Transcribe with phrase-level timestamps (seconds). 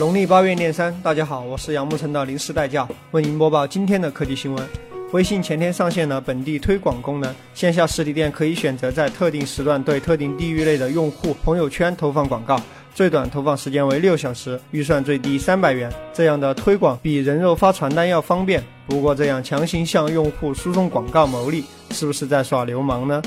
[0.00, 4.66] 农历八月廿三，大家好，我是杨木成的临时代驾，为您播报今天的科技新闻。
[5.12, 12.58] 微信前天上线了本地推广功能，线下实体店可以选择在特定时段对特定地域内的用户朋友圈投放广告，
[12.94, 15.92] 最短投放时间为六小时，预算最低三百元。
[16.14, 18.64] 这样的推广比人肉发传单要方便。
[18.86, 23.20] 不过，这样强行向用户输送广告牟利，是不是在耍流氓呢？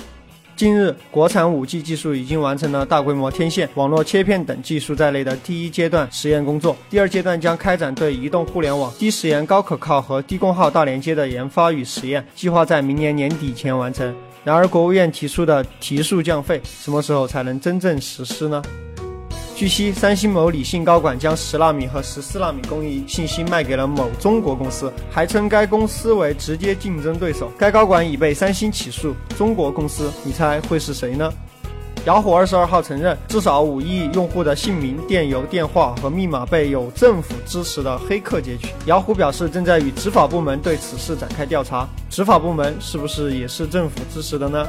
[0.64, 6.74] 近日，国产 5G 技术已经完成了大规模天线、网络切片等技术在内的第一阶段实验工作。
[6.90, 14.16] 第二阶段将开展对移动互联网低时延、高可靠和低功耗大连接的研发与实验，计划在明年年底前完成。
[14.46, 18.64] 然而，国务院提出的提速降费，什么时候才能真正实施呢？
[19.56, 27.52] 据悉，三星某李姓高管将十纳米和十四纳米工艺信息卖给了某中国公司，还称该公司为直接竞争对手。
[27.56, 29.16] 该高管已被三星起诉。
[29.38, 31.32] 中国公司，你猜会是谁呢？
[32.06, 38.70] 雅虎二十二号承认，至少五亿用户的姓名、电邮、电话和密码被有政府支持的黑客截取。
[38.88, 41.88] 雅虎表示，正在与执法部门对此事展开调查。
[42.10, 44.68] 执法部门是不是也是政府支持的呢？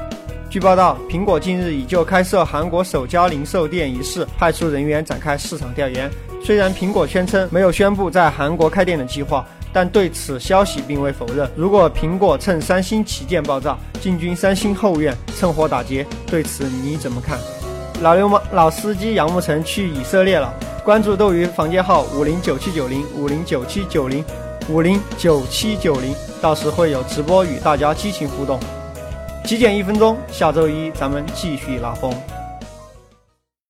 [0.54, 6.08] 据报道，苹果近日已就开设韩国首家零售店一事派出人员展开市场调研。
[6.44, 11.50] 虽然苹果宣称没有宣布在韩国开店的计划，但对此消息并未否认。
[11.56, 17.36] 如果苹果趁三星旗舰爆炸进军三星后院，趁火打劫，对此你怎么看？
[18.00, 20.54] 老流氓老司机杨慕辰去以色列了。
[20.84, 24.24] 关注斗鱼房间号五零九七九零五零九七九零
[24.68, 28.60] 五零九七九零，到时会有直播与大家激情互动。
[29.44, 32.10] 极简一分钟，下周一咱们继续拉风。